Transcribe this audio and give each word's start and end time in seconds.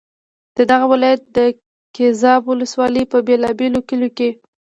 د 0.57 0.59
دغه 0.71 0.85
ولایت 0.93 1.21
د 1.37 1.39
ګیزاب 1.95 2.41
ولسوالۍ 2.47 3.03
په 3.11 3.17
بېلا 3.27 3.51
بېلو 3.59 3.79
کلیو 3.89 4.15
کې. 4.17 4.29